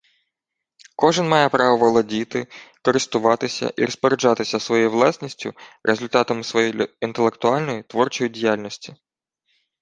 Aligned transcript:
Кожен 0.95 1.27
має 1.29 1.49
право 1.49 1.77
володіти, 1.77 2.47
користуватися 2.85 3.73
і 3.77 3.85
розпоряджатися 3.85 4.59
своєю 4.59 4.91
власністю, 4.91 5.53
результатами 5.83 6.43
своєї 6.43 6.89
інтелектуальної, 7.01 7.83
творчої 7.83 8.29
діяльності 8.29 8.95